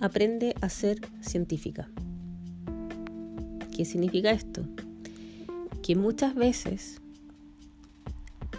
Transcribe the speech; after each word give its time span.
aprende 0.00 0.54
a 0.60 0.68
ser 0.68 1.00
científica. 1.20 1.88
¿Qué 3.76 3.84
significa 3.84 4.30
esto? 4.30 4.62
Que 5.82 5.96
muchas 5.96 6.34
veces 6.34 7.00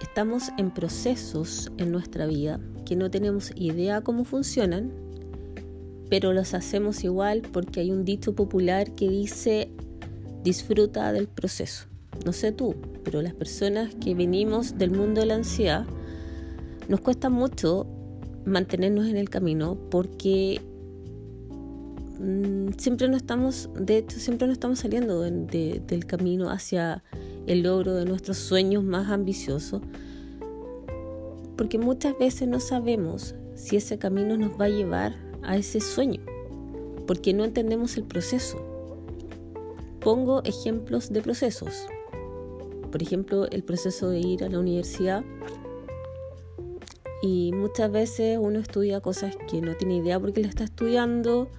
estamos 0.01 0.49
en 0.57 0.71
procesos 0.71 1.71
en 1.77 1.91
nuestra 1.91 2.25
vida 2.25 2.59
que 2.85 2.95
no 2.95 3.11
tenemos 3.11 3.51
idea 3.55 4.01
cómo 4.01 4.23
funcionan, 4.23 4.91
pero 6.09 6.33
los 6.33 6.53
hacemos 6.53 7.03
igual 7.03 7.43
porque 7.53 7.81
hay 7.81 7.91
un 7.91 8.03
dicho 8.03 8.33
popular 8.33 8.91
que 8.95 9.09
dice 9.09 9.69
disfruta 10.43 11.11
del 11.11 11.27
proceso. 11.27 11.85
No 12.25 12.33
sé 12.33 12.51
tú, 12.51 12.75
pero 13.03 13.21
las 13.21 13.33
personas 13.33 13.93
que 13.95 14.15
venimos 14.15 14.77
del 14.77 14.91
mundo 14.91 15.21
de 15.21 15.27
la 15.27 15.35
ansiedad 15.35 15.85
nos 16.87 17.01
cuesta 17.01 17.29
mucho 17.29 17.85
mantenernos 18.45 19.07
en 19.07 19.17
el 19.17 19.29
camino 19.29 19.77
porque 19.91 20.61
mm, 22.19 22.73
siempre 22.77 23.07
no 23.07 23.17
estamos, 23.17 23.69
de 23.75 23.97
hecho, 23.97 24.19
siempre 24.19 24.47
no 24.47 24.53
estamos 24.53 24.79
saliendo 24.79 25.21
del 25.21 26.05
camino 26.05 26.49
hacia 26.49 27.03
el 27.47 27.63
logro 27.63 27.93
de 27.93 28.05
nuestros 28.05 28.37
sueños 28.37 28.83
más 28.83 29.09
ambiciosos, 29.09 29.81
porque 31.57 31.77
muchas 31.77 32.17
veces 32.17 32.47
no 32.47 32.59
sabemos 32.59 33.35
si 33.55 33.75
ese 33.75 33.97
camino 33.97 34.37
nos 34.37 34.51
va 34.59 34.65
a 34.65 34.69
llevar 34.69 35.15
a 35.43 35.57
ese 35.57 35.81
sueño, 35.81 36.21
porque 37.07 37.33
no 37.33 37.43
entendemos 37.43 37.97
el 37.97 38.03
proceso. 38.03 38.57
Pongo 39.99 40.43
ejemplos 40.43 41.11
de 41.11 41.21
procesos. 41.21 41.87
Por 42.91 43.03
ejemplo, 43.03 43.47
el 43.49 43.63
proceso 43.63 44.09
de 44.09 44.19
ir 44.19 44.43
a 44.43 44.49
la 44.49 44.59
universidad 44.59 45.23
y 47.21 47.51
muchas 47.53 47.91
veces 47.91 48.37
uno 48.39 48.59
estudia 48.59 49.01
cosas 49.01 49.35
que 49.49 49.61
no 49.61 49.75
tiene 49.75 49.97
idea 49.97 50.19
porque 50.19 50.41
le 50.41 50.47
está 50.47 50.63
estudiando 50.63 51.49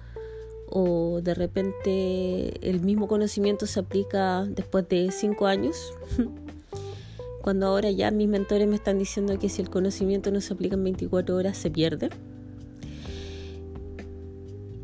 o 0.71 1.19
de 1.21 1.33
repente 1.33 2.67
el 2.67 2.81
mismo 2.81 3.07
conocimiento 3.07 3.67
se 3.67 3.81
aplica 3.81 4.45
después 4.45 4.87
de 4.89 5.11
cinco 5.11 5.45
años. 5.45 5.93
Cuando 7.41 7.67
ahora 7.67 7.91
ya 7.91 8.09
mis 8.11 8.27
mentores 8.27 8.67
me 8.67 8.75
están 8.75 8.97
diciendo 8.97 9.37
que 9.37 9.49
si 9.49 9.61
el 9.61 9.69
conocimiento 9.69 10.31
no 10.31 10.41
se 10.41 10.53
aplica 10.53 10.75
en 10.75 10.83
24 10.83 11.35
horas 11.35 11.57
se 11.57 11.69
pierde. 11.69 12.09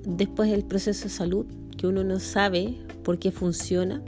Después 0.05 0.51
el 0.51 0.63
proceso 0.63 1.05
de 1.05 1.09
salud, 1.09 1.45
que 1.77 1.87
uno 1.87 2.03
no 2.03 2.19
sabe 2.19 2.77
por 3.03 3.19
qué 3.19 3.31
funciona. 3.31 4.03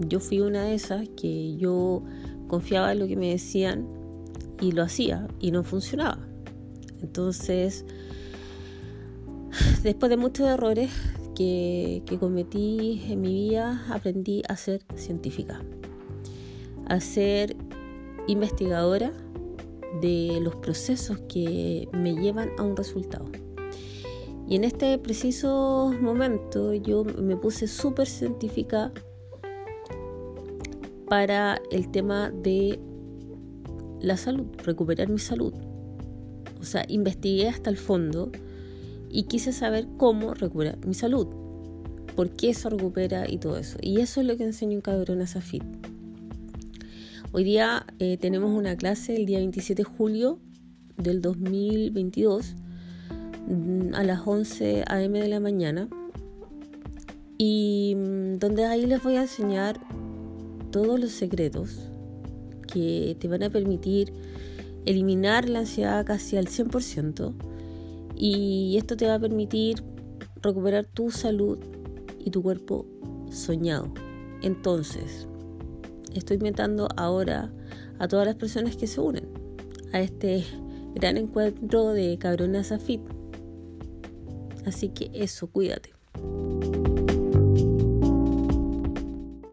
Yo 0.00 0.20
fui 0.20 0.40
una 0.40 0.64
de 0.64 0.74
esas 0.74 1.08
que 1.10 1.56
yo 1.56 2.02
confiaba 2.46 2.92
en 2.92 2.98
lo 3.00 3.06
que 3.06 3.16
me 3.16 3.30
decían 3.30 3.88
y 4.60 4.72
lo 4.72 4.82
hacía 4.82 5.26
y 5.40 5.50
no 5.50 5.64
funcionaba. 5.64 6.18
Entonces, 7.02 7.84
después 9.86 10.10
de 10.10 10.16
muchos 10.16 10.48
errores 10.48 10.90
que, 11.36 12.02
cometí 12.18 13.04
en 13.08 13.20
mi 13.20 13.48
vida, 13.48 13.86
aprendí 13.88 14.42
a 14.48 14.56
ser 14.56 14.82
científica, 14.96 15.62
a 16.88 16.98
ser 16.98 17.56
investigadora 18.26 19.12
de 20.00 20.40
los 20.42 20.56
procesos 20.56 21.20
que 21.28 21.88
me 21.92 22.16
llevan 22.16 22.50
a 22.58 22.64
un 22.64 22.76
resultado. 22.76 23.26
Y 24.48 24.56
en 24.56 24.64
este 24.64 24.98
preciso 24.98 25.94
momento 26.00 26.74
yo 26.74 27.04
me 27.04 27.36
puse 27.36 27.68
súper 27.68 28.08
científica 28.08 28.90
para 31.08 31.60
el 31.70 31.92
tema 31.92 32.30
de 32.30 32.80
la 34.00 34.16
salud, 34.16 34.46
recuperar 34.64 35.08
mi 35.08 35.20
salud. 35.20 35.54
O 36.60 36.64
sea, 36.64 36.84
investigué 36.88 37.48
hasta 37.48 37.70
el 37.70 37.76
fondo 37.76 38.32
y 39.10 39.24
quise 39.24 39.52
saber 39.52 39.86
cómo 39.96 40.34
recuperar 40.34 40.84
mi 40.86 40.94
salud, 40.94 41.26
por 42.14 42.30
qué 42.30 42.54
se 42.54 42.68
recupera 42.70 43.28
y 43.28 43.38
todo 43.38 43.56
eso. 43.56 43.78
Y 43.80 44.00
eso 44.00 44.20
es 44.20 44.26
lo 44.26 44.36
que 44.36 44.44
enseño 44.44 44.72
en 44.72 44.80
Cabrona 44.80 45.26
Safit. 45.26 45.62
Hoy 47.32 47.44
día 47.44 47.86
eh, 47.98 48.16
tenemos 48.16 48.50
una 48.50 48.76
clase 48.76 49.16
el 49.16 49.26
día 49.26 49.38
27 49.38 49.82
de 49.82 49.84
julio 49.84 50.38
del 50.96 51.20
2022 51.20 52.54
mm, 53.48 53.94
a 53.94 54.02
las 54.04 54.26
11 54.26 54.84
a.m. 54.86 55.20
de 55.20 55.28
la 55.28 55.40
mañana 55.40 55.88
y 57.36 57.94
mm, 57.96 58.38
donde 58.38 58.64
ahí 58.64 58.86
les 58.86 59.02
voy 59.02 59.16
a 59.16 59.22
enseñar 59.22 59.80
todos 60.70 60.98
los 60.98 61.12
secretos 61.12 61.78
que 62.72 63.16
te 63.18 63.28
van 63.28 63.42
a 63.42 63.50
permitir 63.50 64.12
eliminar 64.86 65.48
la 65.48 65.60
ansiedad 65.60 66.06
casi 66.06 66.36
al 66.36 66.46
100% 66.46 67.34
y 68.16 68.76
esto 68.78 68.96
te 68.96 69.06
va 69.06 69.14
a 69.14 69.20
permitir 69.20 69.84
recuperar 70.42 70.86
tu 70.86 71.10
salud 71.10 71.58
y 72.18 72.30
tu 72.30 72.42
cuerpo 72.42 72.86
soñado. 73.30 73.92
Entonces, 74.42 75.28
estoy 76.14 76.36
invitando 76.36 76.88
ahora 76.96 77.52
a 77.98 78.08
todas 78.08 78.26
las 78.26 78.36
personas 78.36 78.76
que 78.76 78.86
se 78.86 79.00
unen 79.00 79.28
a 79.92 80.00
este 80.00 80.44
gran 80.94 81.16
encuentro 81.16 81.92
de 81.92 82.18
Cabronas 82.18 82.72
Fit. 82.82 83.02
Así 84.64 84.88
que 84.88 85.10
eso, 85.14 85.46
cuídate. 85.48 85.90